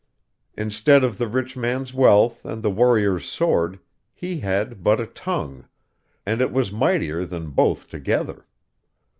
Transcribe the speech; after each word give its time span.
Instead 0.57 1.03
of 1.03 1.19
the 1.19 1.27
rich 1.27 1.55
man's 1.55 1.93
wealth 1.93 2.43
and 2.43 2.63
the 2.63 2.71
warrior's 2.71 3.23
sword, 3.29 3.79
he 4.15 4.39
had 4.39 4.83
but 4.83 4.99
a 4.99 5.05
tongue, 5.05 5.65
and 6.25 6.41
it 6.41 6.51
was 6.51 6.71
mightier 6.71 7.23
than 7.23 7.51
both 7.51 7.87
together. 7.87 8.47